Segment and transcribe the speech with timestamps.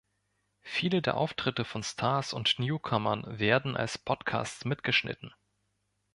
[0.63, 5.31] Viele der Auftritte von Stars und Newcomern werden als Podcasts mitgeschnitten.